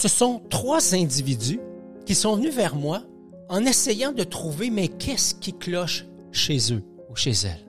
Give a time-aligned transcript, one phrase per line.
[0.00, 1.60] ce sont trois individus
[2.06, 3.02] qui sont venus vers moi
[3.50, 7.66] en essayant de trouver mais qu'est-ce qui cloche chez eux ou chez elles.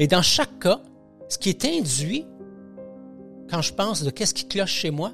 [0.00, 0.82] Et dans chaque cas,
[1.28, 2.26] ce qui est induit
[3.48, 5.12] quand je pense de qu'est-ce qui cloche chez moi,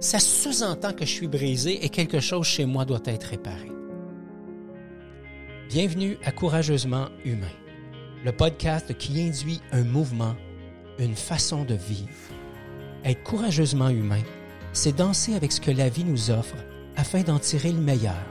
[0.00, 3.70] ça sous-entend que je suis brisé et quelque chose chez moi doit être réparé.
[5.68, 7.46] Bienvenue à Courageusement Humain,
[8.24, 10.34] le podcast qui induit un mouvement,
[10.98, 12.08] une façon de vivre.
[13.04, 14.22] Être courageusement humain,
[14.72, 16.56] c'est danser avec ce que la vie nous offre
[16.96, 18.26] afin d'en tirer le meilleur.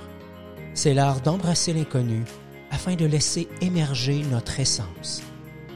[0.73, 2.23] C'est l'art d'embrasser l'inconnu
[2.71, 5.21] afin de laisser émerger notre essence.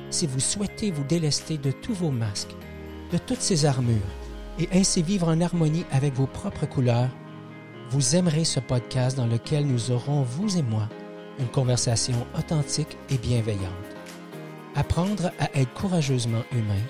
[0.10, 2.56] Si vous souhaitez vous délester de tous vos masques,
[3.12, 3.96] de toutes ces armures,
[4.60, 7.10] et ainsi vivre en harmonie avec vos propres couleurs,
[7.90, 10.88] vous aimerez ce podcast dans lequel nous aurons, vous et moi,
[11.40, 13.70] une conversation authentique et bienveillante.
[14.76, 16.82] Apprendre à être courageusement humain,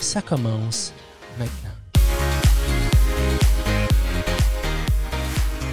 [0.00, 0.92] ça commence
[1.38, 1.85] maintenant.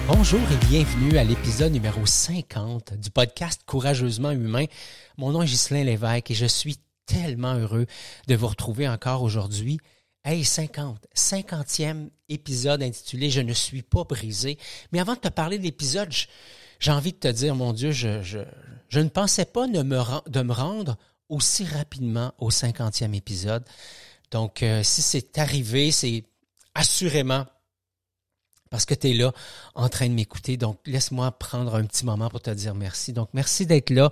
[0.06, 4.66] Bonjour et bienvenue à l'épisode numéro 50 du podcast Courageusement Humain.
[5.16, 7.86] Mon nom est Ghislain Lévesque et je suis tellement heureux
[8.28, 9.78] de vous retrouver encore aujourd'hui.
[10.22, 14.58] Hey, 50, 50e épisode intitulé Je ne suis pas brisé.
[14.92, 16.12] Mais avant de te parler de l'épisode,
[16.80, 18.44] j'ai envie de te dire, mon Dieu, je,
[18.92, 19.98] ne pensais pas de me,
[20.28, 20.98] de me rendre
[21.30, 23.64] aussi rapidement au 50e épisode.
[24.30, 26.24] Donc, euh, si c'est arrivé, c'est
[26.74, 27.46] assurément
[28.74, 29.32] parce que tu es là
[29.76, 30.56] en train de m'écouter.
[30.56, 33.12] Donc, laisse-moi prendre un petit moment pour te dire merci.
[33.12, 34.10] Donc, merci d'être là.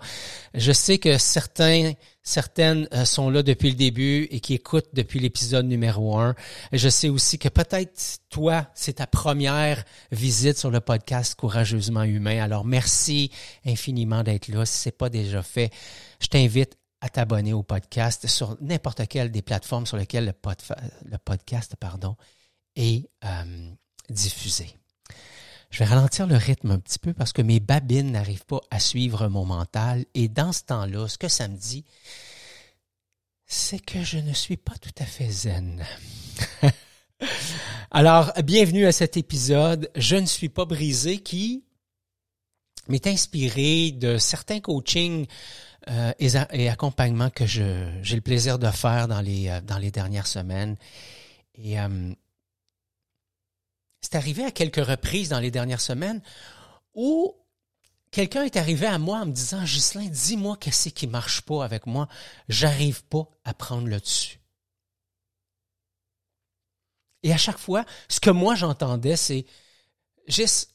[0.55, 5.19] Je sais que certains, certaines euh, sont là depuis le début et qui écoutent depuis
[5.19, 6.37] l'épisode numéro un.
[6.71, 12.41] Je sais aussi que peut-être toi, c'est ta première visite sur le podcast Courageusement Humain.
[12.41, 13.33] Alors, merci
[13.67, 14.65] infiniment d'être là.
[14.65, 15.73] Si c'est pas déjà fait,
[16.21, 21.75] je t'invite à t'abonner au podcast sur n'importe quelle des plateformes sur lesquelles le, podcast
[21.81, 22.15] pardon,
[22.77, 23.73] est euh,
[24.09, 24.77] diffusé.
[25.71, 28.79] Je vais ralentir le rythme un petit peu parce que mes babines n'arrivent pas à
[28.79, 30.05] suivre mon mental.
[30.15, 31.85] Et dans ce temps-là, ce que ça me dit,
[33.47, 35.83] c'est que je ne suis pas tout à fait zen.
[37.91, 39.91] Alors, bienvenue à cet épisode.
[39.97, 41.65] Je ne suis pas brisé qui
[42.89, 45.27] m'est inspiré de certains coachings
[45.89, 50.77] euh, et, accompagnements que j'ai le plaisir de faire dans les, euh, dernières semaines.
[51.55, 52.13] Et euh,
[54.03, 56.21] c'est arrivé à quelques reprises dans les dernières semaines
[56.95, 57.35] où
[58.11, 61.87] quelqu'un est arrivé à moi en me disant, Ghislain, dis-moi qu'est-ce qui marche pas avec
[61.87, 62.09] moi.
[62.49, 64.41] J'arrive pas à prendre le dessus.
[67.23, 69.47] Et à chaque fois, ce que moi j'entendais, c'est,
[70.27, 70.67] Gis,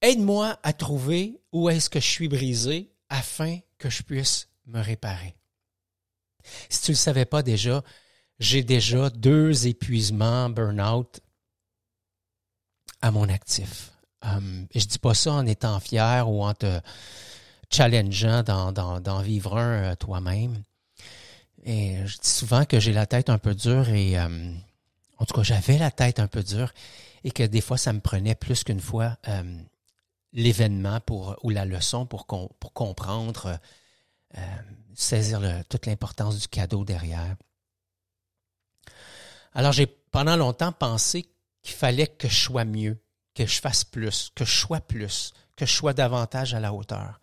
[0.00, 5.36] aide-moi à trouver où est-ce que je suis brisé afin que je puisse me réparer.
[6.68, 7.82] Si tu ne le savais pas déjà,
[8.38, 11.20] j'ai déjà deux épuisements burn-out
[13.02, 13.92] à mon actif.
[14.72, 16.80] Et je dis pas ça en étant fier ou en te
[17.70, 20.62] challengeant d'en vivre un euh, toi-même.
[21.64, 24.58] Et je dis souvent que j'ai la tête un peu dure et um,
[25.18, 26.72] en tout cas j'avais la tête un peu dure
[27.22, 29.16] et que des fois ça me prenait plus qu'une fois
[30.32, 33.58] l'événement pour ou la leçon pour, pour comprendre,
[34.38, 34.40] euh,
[34.94, 37.36] saisir toute l'importance du cadeau derrière.
[39.52, 41.26] Alors j'ai pendant longtemps pensé
[41.62, 43.00] qu'il fallait que je sois mieux,
[43.34, 47.20] que je fasse plus, que je sois plus, que je sois davantage à la hauteur.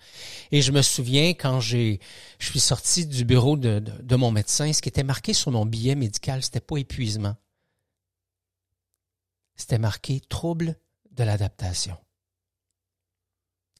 [0.52, 2.00] Et je me souviens quand j'ai,
[2.40, 5.66] je suis sorti du bureau de, de, mon médecin, ce qui était marqué sur mon
[5.66, 7.36] billet médical, c'était pas épuisement.
[9.56, 10.76] C'était marqué trouble
[11.12, 11.97] de l'adaptation.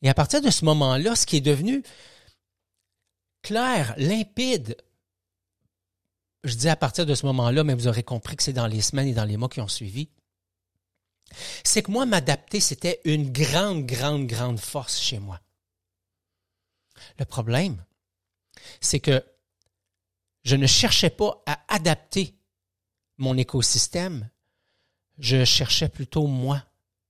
[0.01, 1.84] Et à partir de ce moment-là, ce qui est devenu
[3.44, 4.75] clair, limpide,
[6.44, 8.81] je dis à partir de ce moment-là, mais vous aurez compris que c'est dans les
[8.81, 10.09] semaines et dans les mois qui ont suivi,
[11.63, 15.39] c'est que moi, m'adapter, c'était une grande, grande, grande force chez moi.
[17.19, 17.83] Le problème,
[18.81, 19.23] c'est que
[20.43, 22.35] je ne cherchais pas à adapter
[23.17, 24.29] mon écosystème,
[25.17, 26.63] je cherchais plutôt moi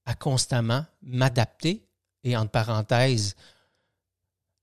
[0.06, 1.86] à constamment m'adapter
[2.24, 3.36] et entre parenthèses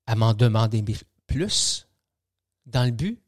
[0.06, 0.82] à m'en demander
[1.26, 1.86] plus
[2.66, 3.22] dans le but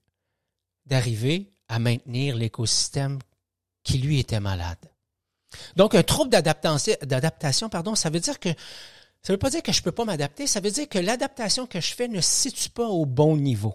[0.87, 3.19] d'arriver à maintenir l'écosystème
[3.83, 4.91] qui lui était malade.
[5.77, 8.51] Donc, un trouble d'adaptation, pardon, ça veut dire que
[9.23, 11.81] ça veut pas dire que je peux pas m'adapter, ça veut dire que l'adaptation que
[11.81, 13.75] je fais ne se situe pas au bon niveau.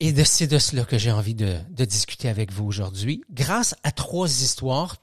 [0.00, 4.28] Et c'est de cela que j'ai envie de, discuter avec vous aujourd'hui, grâce à trois
[4.28, 4.96] histoires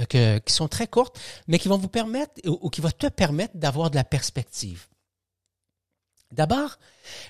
[0.00, 1.18] euh, qui sont très courtes,
[1.48, 4.86] mais qui vont vous permettre ou qui vont te permettre d'avoir de la perspective.
[6.32, 6.78] D'abord,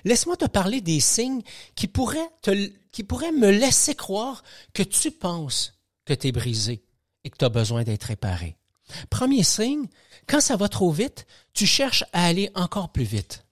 [0.05, 1.41] laisse-moi te parler des signes
[1.75, 5.73] qui pourraient, te, qui pourraient me laisser croire que tu penses
[6.05, 6.83] que tu es brisé
[7.23, 8.57] et que tu as besoin d'être réparé.
[9.09, 9.87] Premier signe,
[10.27, 13.45] quand ça va trop vite, tu cherches à aller encore plus vite.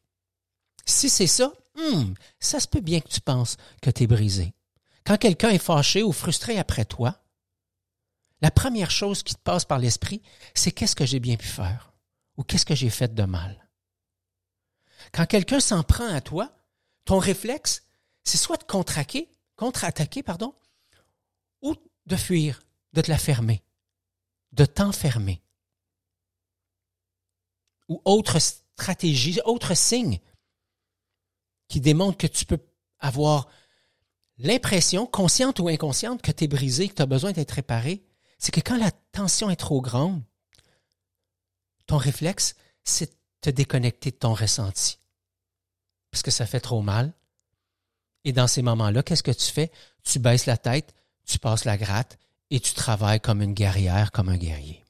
[0.85, 4.53] Si c'est ça, hmm, ça se peut bien que tu penses que tu es brisé.
[5.05, 7.21] Quand quelqu'un est fâché ou frustré après toi,
[8.41, 10.21] la première chose qui te passe par l'esprit,
[10.53, 11.93] c'est qu'est-ce que j'ai bien pu faire
[12.37, 13.60] ou qu'est-ce que j'ai fait de mal?
[15.13, 16.55] Quand quelqu'un s'en prend à toi,
[17.05, 17.83] ton réflexe,
[18.23, 20.53] c'est soit de contraquer, contre-attaquer, pardon,
[21.61, 21.75] ou
[22.05, 22.61] de fuir,
[22.93, 23.63] de te la fermer,
[24.51, 25.41] de t'enfermer.
[27.89, 30.19] Ou autre stratégie, autre signe
[31.67, 32.59] qui démontre que tu peux
[32.99, 33.47] avoir
[34.37, 38.03] l'impression, consciente ou inconsciente, que tu es brisé, que tu as besoin d'être réparé,
[38.37, 40.23] c'est que quand la tension est trop grande,
[41.85, 45.00] ton réflexe, c'est de te déconnecter de ton ressenti.
[46.11, 47.13] Parce que ça fait trop mal.
[48.23, 49.71] Et dans ces moments-là, qu'est-ce que tu fais?
[50.03, 50.93] Tu baisses la tête,
[51.25, 52.17] tu passes la gratte
[52.49, 54.83] et tu travailles comme une guerrière, comme un guerrier.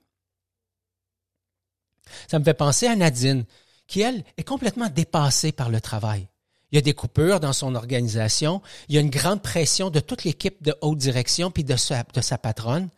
[2.27, 3.45] Ça me fait penser à Nadine,
[3.87, 6.27] qui, elle, est complètement dépassée par le travail.
[6.71, 9.99] Il y a des coupures dans son organisation, il y a une grande pression de
[9.99, 12.89] toute l'équipe de haute direction puis de sa, de sa patronne.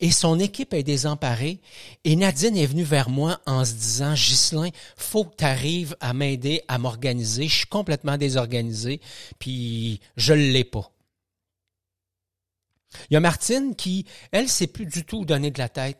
[0.00, 1.60] Et son équipe est désemparée.
[2.04, 6.12] Et Nadine est venue vers moi en se disant, Ghislain, faut que tu arrives à
[6.12, 7.48] m'aider à m'organiser.
[7.48, 9.00] Je suis complètement désorganisé,
[9.38, 10.90] puis je ne l'ai pas.
[13.10, 15.98] Il y a Martine qui, elle, s'est plus du tout donné de la tête.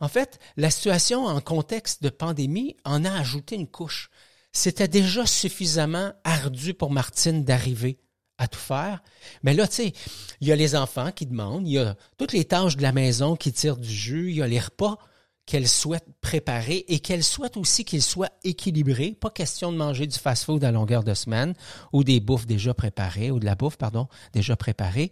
[0.00, 4.10] En fait, la situation en contexte de pandémie en a ajouté une couche.
[4.52, 7.98] C'était déjà suffisamment ardu pour Martine d'arriver
[8.38, 9.02] à tout faire.
[9.42, 9.92] Mais là, tu sais,
[10.40, 12.92] il y a les enfants qui demandent, il y a toutes les tâches de la
[12.92, 14.96] maison qui tirent du jus, il y a les repas
[15.44, 19.16] qu'elle souhaite préparer et qu'elle souhaite aussi qu'ils soient équilibrés.
[19.18, 21.54] Pas question de manger du fast-food à longueur de semaine
[21.92, 25.10] ou des bouffes déjà préparées, ou de la bouffe, pardon, déjà préparée.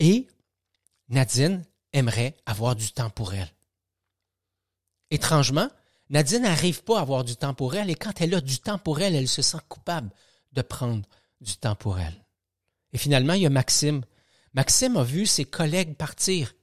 [0.00, 0.26] Et
[1.10, 1.62] Nadine
[1.92, 3.52] aimerait avoir du temps pour elle.
[5.10, 5.68] Étrangement,
[6.08, 8.78] Nadine n'arrive pas à avoir du temps pour elle et quand elle a du temps
[8.78, 10.10] pour elle, elle se sent coupable
[10.52, 11.06] de prendre
[11.42, 12.23] du temps pour elle.
[12.94, 14.02] Et finalement, il y a Maxime.
[14.54, 16.54] Maxime a vu ses collègues partir.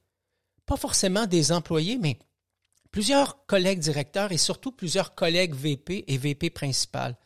[0.66, 2.18] Pas forcément des employés, mais
[2.90, 7.18] plusieurs collègues directeurs et surtout plusieurs collègues VP et VP principal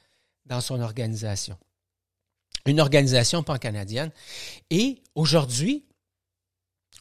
[0.46, 1.58] dans son organisation.
[2.66, 4.12] Une organisation pan-canadienne.
[4.72, 5.86] Et aujourd'hui,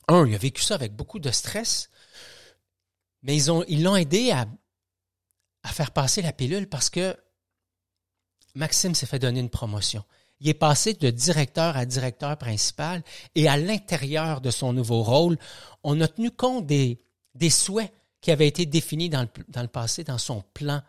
[0.08, 1.88] un, il a vécu ça avec beaucoup de stress,
[3.22, 4.46] mais ils ont, ils l'ont aidé à,
[5.62, 7.16] à faire passer la pilule parce que
[8.54, 10.04] Maxime s'est fait donner une promotion.
[10.40, 13.02] Il est passé de directeur à directeur principal
[13.34, 15.38] et à l'intérieur de son nouveau rôle,
[15.82, 17.00] on a tenu compte des,
[17.50, 20.82] souhaits qui avaient été définis dans le, dans le passé, dans son plan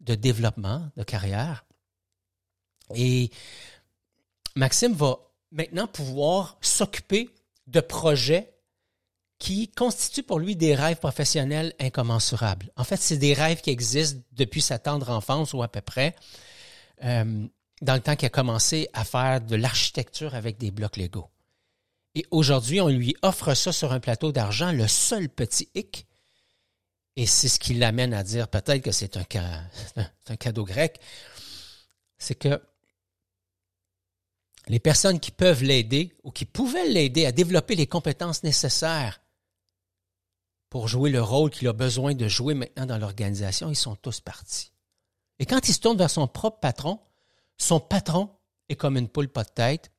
[0.00, 1.64] de développement de carrière.
[2.94, 3.30] Et
[4.56, 5.18] Maxime va
[5.52, 7.30] maintenant pouvoir s'occuper
[7.66, 8.52] de projets
[9.38, 12.70] qui constituent pour lui des rêves professionnels incommensurables.
[12.76, 16.14] En fait, c'est des rêves qui existent depuis sa tendre enfance ou à peu près,
[17.04, 17.46] euh,
[17.80, 21.30] dans le temps qu'il a commencé à faire de l'architecture avec des blocs Lego.
[22.14, 26.06] Et aujourd'hui, on lui offre ça sur un plateau d'argent, le seul petit hic,
[27.16, 29.24] et c'est ce qui l'amène à dire peut-être que c'est un,
[30.28, 31.00] un cadeau grec,
[32.18, 32.62] c'est que
[34.68, 39.20] les personnes qui peuvent l'aider ou qui pouvaient l'aider à développer les compétences nécessaires
[40.68, 44.20] pour jouer le rôle qu'il a besoin de jouer maintenant dans l'organisation, ils sont tous
[44.20, 44.72] partis.
[45.40, 47.00] Et quand il se tourne vers son propre patron,
[47.60, 48.30] son patron
[48.68, 49.92] est comme une poule pas de tête.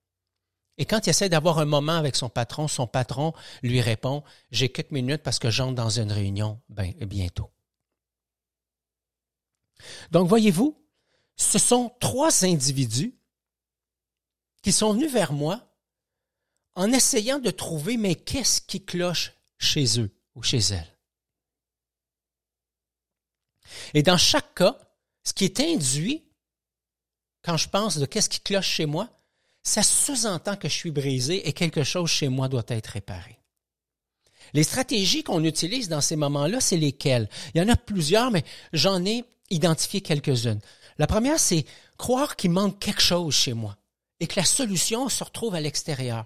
[0.77, 4.69] Et quand il essaie d'avoir un moment avec son patron, son patron lui répond J'ai
[4.69, 7.51] quelques minutes parce que j'entre dans une réunion ben, bientôt.
[10.11, 10.77] Donc, voyez-vous,
[11.35, 13.15] ce sont trois individus
[14.61, 15.67] qui sont venus vers moi
[16.75, 20.97] en essayant de trouver mais qu'est-ce qui cloche chez eux ou chez elle.
[23.93, 24.79] Et dans chaque cas,
[25.23, 26.30] ce qui est induit,
[27.43, 29.09] quand je pense de qu'est-ce qui cloche chez moi,
[29.63, 33.37] ça sous-entend que je suis brisé et quelque chose chez moi doit être réparé.
[34.53, 37.29] Les stratégies qu'on utilise dans ces moments-là, c'est lesquelles?
[37.53, 38.43] Il y en a plusieurs, mais
[38.73, 40.59] j'en ai identifié quelques-unes.
[40.97, 41.65] La première, c'est
[41.97, 43.77] croire qu'il manque quelque chose chez moi
[44.19, 46.25] et que la solution se retrouve à l'extérieur.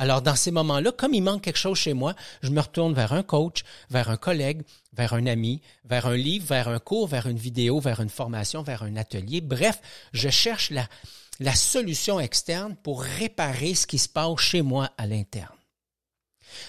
[0.00, 3.12] Alors, dans ces moments-là, comme il manque quelque chose chez moi, je me retourne vers
[3.12, 4.62] un coach, vers un collègue,
[4.94, 8.62] vers un ami, vers un livre, vers un cours, vers une vidéo, vers une formation,
[8.62, 9.42] vers un atelier.
[9.42, 9.78] Bref,
[10.14, 15.54] je cherche la, solution externe pour réparer ce qui se passe chez moi à l'interne.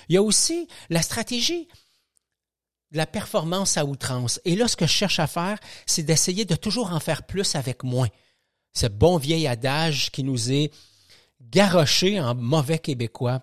[0.10, 1.70] Il y a aussi la stratégie
[2.92, 4.42] de la performance à outrance.
[4.44, 7.56] Et là, ce que je cherche à faire, c'est d'essayer de toujours en faire plus
[7.56, 8.10] avec moins.
[8.74, 10.74] Ce bon vieil adage qui nous est
[11.50, 13.42] garoché en mauvais québécois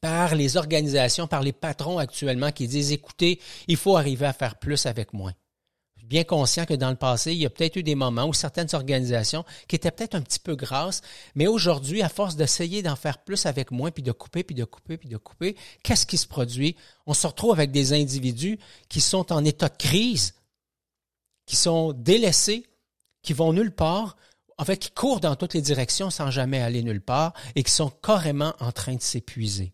[0.00, 4.58] par les organisations, par les patrons actuellement qui disent, écoutez, il faut arriver à faire
[4.58, 5.32] plus avec moins.
[6.04, 8.68] Bien conscient que dans le passé, il y a peut-être eu des moments où certaines
[8.74, 11.00] organisations qui étaient peut-être un petit peu grasses,
[11.34, 14.64] mais aujourd'hui, à force d'essayer d'en faire plus avec moins, puis de couper, puis de
[14.64, 16.76] couper, puis de couper, qu'est-ce qui se produit?
[17.06, 18.58] On se retrouve avec des individus
[18.90, 20.34] qui sont en état de crise,
[21.46, 22.66] qui sont délaissés,
[23.22, 24.16] qui vont nulle part,
[24.58, 27.72] en fait, qui courent dans toutes les directions sans jamais aller nulle part et qui
[27.72, 29.72] sont carrément en train de s'épuiser.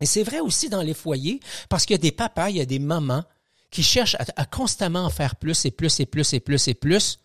[0.00, 2.60] Et c'est vrai aussi dans les foyers, parce qu'il y a des papas, il y
[2.60, 3.24] a des mamans
[3.70, 7.20] qui cherchent à, constamment en faire plus et plus et plus et plus et plus,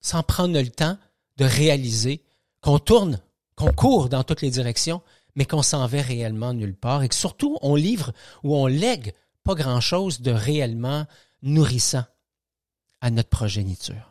[0.00, 0.96] sans prendre le temps
[1.36, 2.22] de réaliser
[2.60, 3.20] qu'on tourne,
[3.54, 5.02] qu'on court dans toutes les directions,
[5.34, 8.12] mais qu'on s'en va réellement nulle part et que surtout on livre
[8.42, 9.12] ou on lègue
[9.44, 11.06] pas grand-chose de réellement
[11.42, 12.04] nourrissant
[13.00, 14.07] à notre progéniture.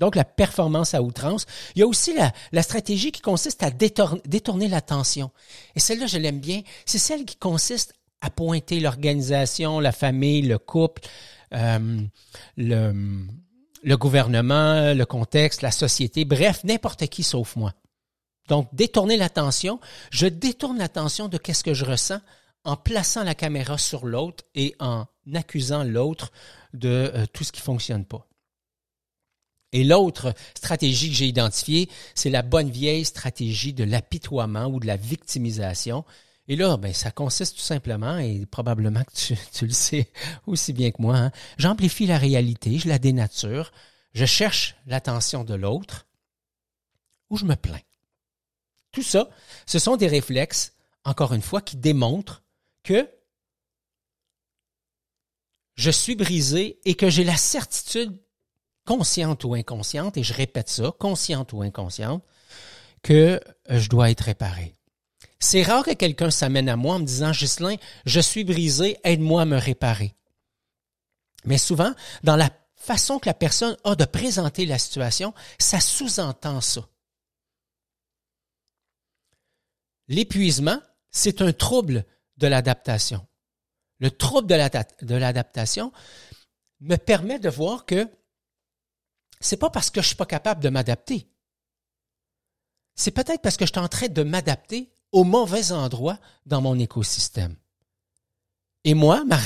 [0.00, 1.46] Donc, la performance à outrance.
[1.76, 2.14] Il y a aussi
[2.52, 5.30] la, stratégie qui consiste à détourner, l'attention.
[5.76, 6.62] Et celle-là, je l'aime bien.
[6.86, 7.92] C'est celle qui consiste
[8.22, 11.02] à pointer l'organisation, la famille, le couple,
[11.54, 12.00] euh,
[12.56, 17.74] le, gouvernement, le contexte, la société, bref, n'importe qui sauf moi.
[18.48, 19.80] Donc, détourner l'attention.
[20.10, 22.20] Je détourne l'attention de qu'est-ce que je ressens
[22.64, 26.32] en plaçant la caméra sur l'autre et en accusant l'autre
[26.72, 28.26] de euh, tout ce qui fonctionne pas.
[29.72, 34.86] Et l'autre stratégie que j'ai identifiée, c'est la bonne vieille stratégie de l'apitoiement ou de
[34.86, 36.04] la victimisation.
[36.48, 40.10] Et là, ben, ça consiste tout simplement, et probablement que tu, le sais
[40.46, 43.70] aussi bien que moi, hein, j'amplifie la réalité, je la dénature,
[44.14, 46.06] je cherche l'attention de l'autre,
[47.28, 47.78] ou je me plains.
[48.90, 49.30] Tout ça,
[49.66, 50.72] ce sont des réflexes,
[51.04, 52.42] encore une fois, qui démontrent
[52.82, 53.08] que
[55.76, 58.18] je suis brisé et que j'ai la certitude
[58.84, 62.24] consciente ou inconsciente, et je répète ça, consciente ou inconsciente,
[63.02, 64.76] que je dois être réparé.
[65.38, 69.42] C'est rare que quelqu'un s'amène à moi en me disant, Ghislain, je suis brisé, aide-moi
[69.42, 70.14] à me réparer.
[71.44, 76.60] Mais souvent, dans la façon que la personne a de présenter la situation, ça sous-entend
[76.60, 76.86] ça.
[80.08, 82.04] L'épuisement, c'est un trouble
[82.36, 83.26] de l'adaptation.
[83.98, 85.92] Le trouble de l'adaptation
[86.80, 88.08] me permet de voir que
[89.40, 91.28] c'est pas parce que je suis pas capable de m'adapter.
[92.94, 96.78] C'est peut-être parce que je suis en train de m'adapter au mauvais endroit dans mon
[96.78, 97.56] écosystème.
[98.84, 99.38] Et moi, ma,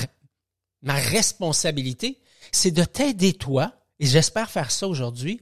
[0.82, 2.20] ma responsabilité,
[2.52, 5.40] c'est de t'aider toi, et j'espère faire ça aujourd'hui,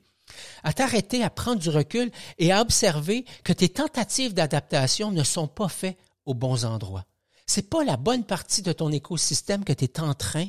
[0.62, 5.48] à t'arrêter, à prendre du recul et à observer que tes tentatives d'adaptation ne sont
[5.48, 7.06] pas faites aux bons endroits.
[7.46, 10.46] C'est pas la bonne partie de ton écosystème que tu es en train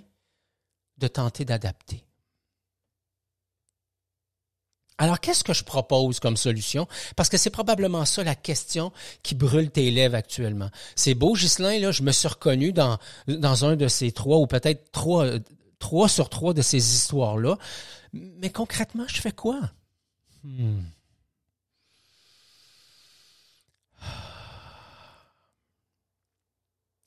[0.97, 2.05] de tenter d'adapter.
[5.03, 6.87] Alors, qu'est-ce que je propose comme solution?
[7.17, 10.69] Parce que c'est probablement ça la question qui brûle tes lèvres actuellement.
[10.95, 14.93] C'est beau, Ghislain, là, je me suis reconnu dans, un de ces trois, ou peut-être
[14.93, 15.25] trois,
[15.77, 17.57] trois sur trois de ces histoires-là.
[18.13, 19.59] Mais concrètement, je fais quoi?
[20.45, 20.83] Hmm.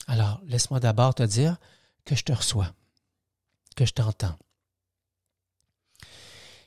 [0.07, 1.57] Alors, laisse-moi d'abord te dire
[2.05, 2.75] que je te reçois,
[3.75, 4.37] que je t'entends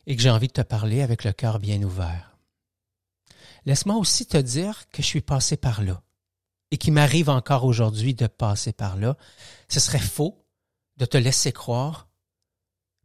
[0.09, 2.35] et que j'ai envie de te parler avec le cœur bien ouvert.
[3.65, 6.01] Laisse-moi aussi te dire que je suis passé par là
[6.71, 9.15] et qu'il m'arrive encore aujourd'hui de passer par là.
[9.67, 10.43] Ce serait faux
[10.97, 12.07] de te laisser croire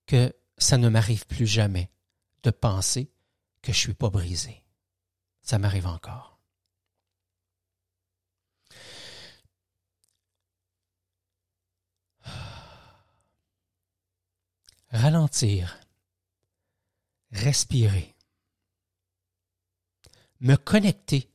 [0.07, 1.91] que ça ne m'arrive plus jamais
[2.43, 3.13] de penser
[3.61, 4.65] que je suis pas brisé.
[5.43, 6.39] Ça m'arrive encore.
[14.91, 15.84] Ralentir
[17.35, 18.15] respirer,
[20.41, 21.31] me connecter.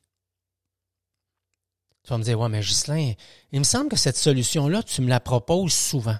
[2.03, 3.13] Tu vas me dire, ouais, mais Ghislain,
[3.51, 6.17] il me semble que cette solution-là, tu me la proposes souvent.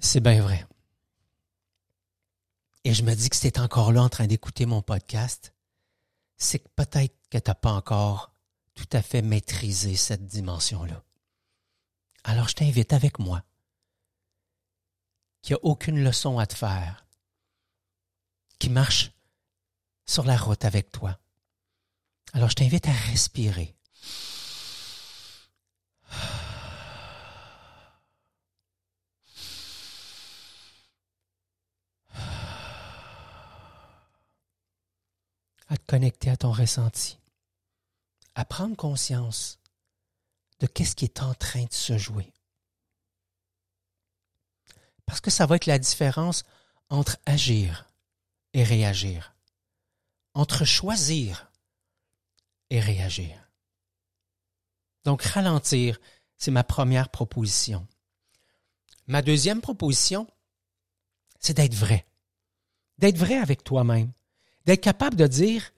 [0.00, 0.66] C'est bien vrai.
[2.84, 5.54] Et je me dis que si tu es encore là en train d'écouter mon podcast,
[6.36, 8.32] c'est que peut-être que tu n'as pas encore
[8.74, 11.02] tout à fait maîtrisé cette dimension-là.
[12.24, 13.42] Alors je t'invite avec moi,
[15.42, 17.06] qu'il n'y a aucune leçon à te faire,
[18.58, 19.12] qui marche
[20.06, 21.18] sur la route avec toi.
[22.32, 23.74] Alors je t'invite à respirer.
[35.70, 37.18] à te connecter à ton ressenti,
[38.34, 39.58] à prendre conscience
[40.60, 42.32] de qu'est-ce qui est en train de se jouer.
[45.04, 46.44] Parce que ça va être la différence
[46.88, 47.87] entre agir
[48.52, 49.34] et réagir.
[50.34, 51.50] Entre choisir
[52.70, 53.48] et réagir.
[55.04, 56.00] Donc, ralentir,
[56.36, 57.86] c'est ma première proposition.
[59.06, 60.26] Ma deuxième proposition,
[61.40, 62.06] c'est d'être vrai.
[62.98, 64.12] D'être vrai avec toi-même.
[64.64, 65.72] D'être capable de dire,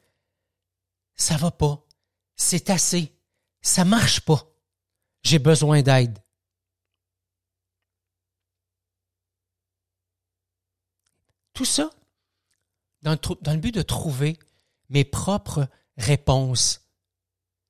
[1.15, 1.85] ça va pas,
[2.35, 3.15] c'est assez,
[3.61, 4.51] ça marche pas,
[5.23, 6.19] j'ai besoin d'aide.
[11.53, 11.91] Tout ça
[13.03, 14.39] dans le, but de trouver
[14.89, 16.83] mes propres réponses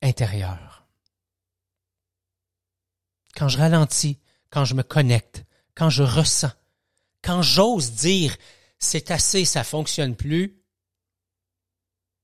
[0.02, 0.87] intérieures.
[3.34, 4.18] Quand je ralentis,
[4.50, 5.44] quand je me connecte,
[5.75, 6.52] quand je ressens,
[7.22, 8.37] quand j'ose dire
[8.78, 10.60] c'est assez, ça fonctionne plus,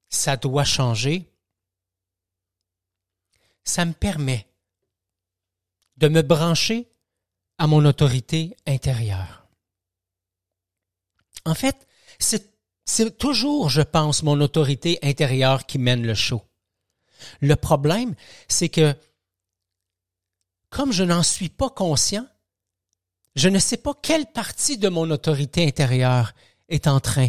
[0.09, 1.31] ça doit changer,
[3.63, 4.49] ça me permet
[5.97, 6.89] de me brancher
[7.59, 9.47] à mon autorité intérieure.
[11.45, 11.87] En fait,
[12.19, 12.56] c'est
[13.19, 16.43] toujours, je pense, mon autorité intérieure qui mène le show.
[17.41, 18.15] Le problème,
[18.49, 18.95] c'est que
[20.71, 22.27] comme je n'en suis pas conscient,
[23.35, 26.33] je ne sais pas quelle partie de mon autorité intérieure
[26.69, 27.29] est en train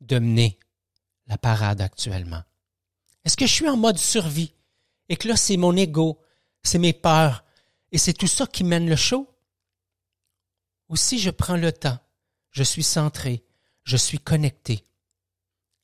[0.00, 0.58] de mener
[1.26, 2.42] la parade actuellement.
[3.24, 4.54] Est-ce que je suis en mode survie
[5.08, 6.20] et que là, c'est mon ego,
[6.62, 7.44] c'est mes peurs
[7.92, 9.28] et c'est tout ça qui mène le show?
[10.88, 11.98] Ou si je prends le temps,
[12.50, 13.44] je suis centré,
[13.86, 14.84] je suis connecté,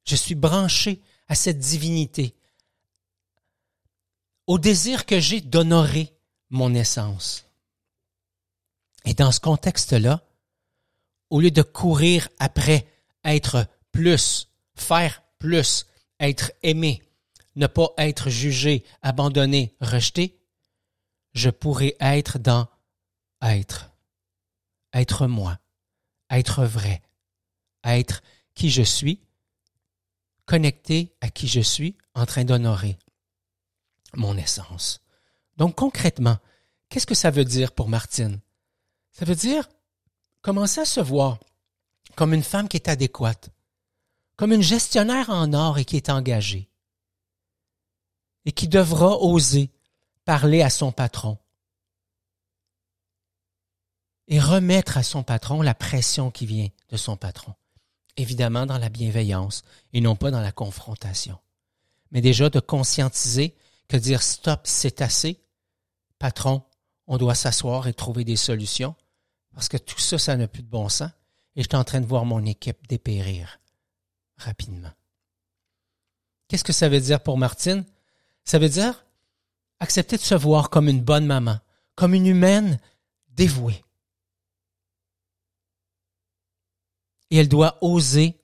[0.04, 2.34] je suis branché à cette divinité,
[4.46, 6.12] au désir que j'ai d'honorer
[6.50, 7.46] mon essence.
[9.04, 10.22] Et dans ce contexte-là,
[11.30, 12.86] au lieu de courir après
[13.24, 15.86] être plus, faire plus,
[16.18, 17.02] être aimé,
[17.54, 20.36] ne pas être jugé, abandonné, rejeté,
[21.34, 22.68] je pourrais être dans
[23.40, 23.90] être,
[24.92, 25.58] être moi,
[26.30, 27.00] être vrai,
[27.84, 28.22] être
[28.54, 29.20] qui je suis,
[30.44, 32.98] connecté à qui je suis, en train d'honorer
[34.14, 35.00] mon essence.
[35.56, 36.38] Donc concrètement,
[36.88, 38.40] qu'est-ce que ça veut dire pour Martine?
[39.10, 39.68] Ça veut dire
[40.40, 41.38] commencer à se voir
[42.16, 43.50] comme une femme qui est adéquate,
[44.36, 46.68] comme une gestionnaire en or et qui est engagée,
[48.44, 49.70] et qui devra oser
[50.24, 51.38] parler à son patron
[54.28, 57.54] et remettre à son patron la pression qui vient de son patron.
[58.16, 61.38] Évidemment dans la bienveillance et non pas dans la confrontation.
[62.10, 63.56] Mais déjà de conscientiser
[63.88, 65.40] que dire stop, c'est assez.
[66.18, 66.62] Patron,
[67.06, 68.94] on doit s'asseoir et trouver des solutions
[69.54, 71.10] parce que tout ça, ça n'a plus de bon sens
[71.56, 73.60] et je suis en train de voir mon équipe dépérir
[74.36, 74.92] rapidement.
[76.48, 77.84] Qu'est-ce que ça veut dire pour Martine?
[78.44, 79.04] Ça veut dire
[79.80, 81.58] accepter de se voir comme une bonne maman,
[81.94, 82.78] comme une humaine
[83.30, 83.82] dévouée.
[87.32, 88.38] Et elle doit oser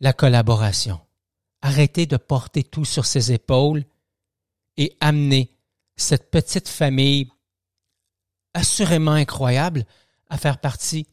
[0.00, 1.00] la collaboration,
[1.62, 3.84] arrêter de porter tout sur ses épaules
[4.76, 5.56] et amener
[5.94, 7.30] cette petite famille
[8.54, 9.86] assurément incroyable
[10.28, 11.06] à faire partie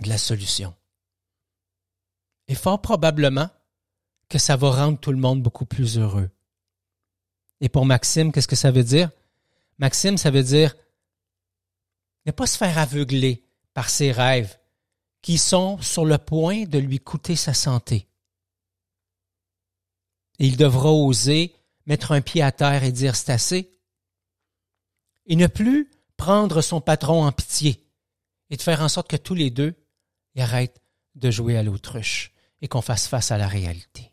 [0.00, 0.74] de la solution.
[2.48, 3.50] Et fort probablement
[4.30, 6.30] que ça va rendre tout le monde beaucoup plus heureux.
[7.60, 9.10] Et pour Maxime, qu'est-ce que ça veut dire?
[9.76, 10.74] Maxime, ça veut dire
[12.24, 13.44] ne pas se faire aveugler
[13.74, 14.58] par ses rêves
[15.24, 18.06] qui sont sur le point de lui coûter sa santé.
[20.38, 21.54] Et il devra oser
[21.86, 23.72] mettre un pied à terre et dire c'est assez.
[25.24, 27.88] Et ne plus prendre son patron en pitié
[28.50, 29.74] et de faire en sorte que tous les deux
[30.34, 30.82] et arrête
[31.14, 34.12] de jouer à l'autruche et qu'on fasse face à la réalité.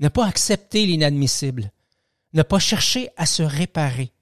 [0.00, 1.70] Ne pas accepter l'inadmissible,
[2.32, 4.12] ne pas chercher à se réparer,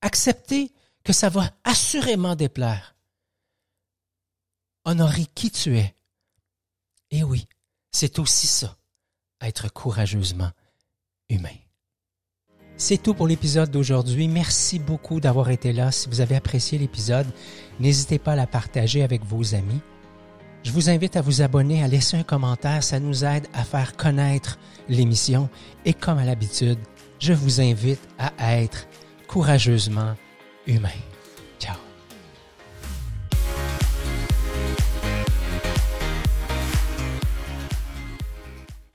[0.00, 0.72] accepter
[1.04, 2.91] que ça va assurément déplaire.
[4.84, 5.94] Honorer qui tu es.
[7.10, 7.46] Et oui,
[7.92, 8.76] c'est aussi ça,
[9.40, 10.50] être courageusement
[11.28, 11.56] humain.
[12.76, 14.26] C'est tout pour l'épisode d'aujourd'hui.
[14.26, 15.92] Merci beaucoup d'avoir été là.
[15.92, 17.26] Si vous avez apprécié l'épisode,
[17.78, 19.80] n'hésitez pas à la partager avec vos amis.
[20.64, 22.82] Je vous invite à vous abonner, à laisser un commentaire.
[22.82, 25.48] Ça nous aide à faire connaître l'émission.
[25.84, 26.78] Et comme à l'habitude,
[27.20, 28.88] je vous invite à être
[29.28, 30.16] courageusement
[30.66, 30.90] humain.